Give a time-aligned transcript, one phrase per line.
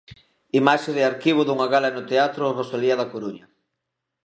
[0.59, 3.45] Imaxe de arquivo dunha gala no Teatro Rosalía da Coruña.